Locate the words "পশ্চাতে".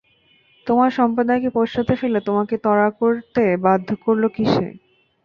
1.57-1.93